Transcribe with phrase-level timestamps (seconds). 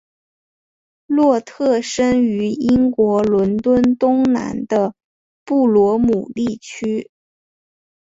[1.05, 4.95] 洛特生于英国伦敦东南的
[5.45, 7.11] 布罗姆利区。